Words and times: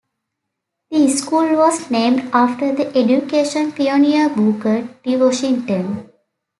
The 0.89 1.09
school 1.09 1.55
was 1.57 1.91
named 1.91 2.31
after 2.33 2.71
education 2.71 3.71
pioneer 3.71 4.29
Booker 4.29 4.89
T. 5.03 5.15
Washington. 5.15 6.11